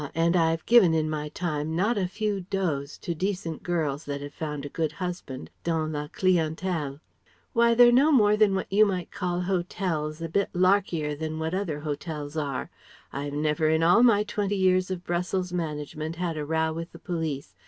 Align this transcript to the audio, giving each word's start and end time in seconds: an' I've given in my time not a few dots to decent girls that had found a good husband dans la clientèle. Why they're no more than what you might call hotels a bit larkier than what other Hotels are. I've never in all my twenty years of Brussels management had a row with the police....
an' 0.15 0.35
I've 0.35 0.65
given 0.65 0.95
in 0.95 1.11
my 1.11 1.29
time 1.29 1.75
not 1.75 1.95
a 1.95 2.07
few 2.07 2.41
dots 2.49 2.97
to 2.97 3.13
decent 3.13 3.61
girls 3.61 4.05
that 4.05 4.19
had 4.19 4.33
found 4.33 4.65
a 4.65 4.69
good 4.69 4.93
husband 4.93 5.51
dans 5.63 5.93
la 5.93 6.07
clientèle. 6.07 6.99
Why 7.53 7.75
they're 7.75 7.91
no 7.91 8.11
more 8.11 8.35
than 8.35 8.55
what 8.55 8.65
you 8.73 8.83
might 8.83 9.11
call 9.11 9.41
hotels 9.41 10.19
a 10.19 10.27
bit 10.27 10.51
larkier 10.53 11.13
than 11.15 11.37
what 11.37 11.53
other 11.53 11.81
Hotels 11.81 12.35
are. 12.35 12.71
I've 13.13 13.33
never 13.33 13.69
in 13.69 13.83
all 13.83 14.01
my 14.01 14.23
twenty 14.23 14.55
years 14.57 14.89
of 14.89 15.03
Brussels 15.03 15.53
management 15.53 16.15
had 16.15 16.35
a 16.35 16.45
row 16.45 16.73
with 16.73 16.93
the 16.93 16.97
police.... 16.97 17.53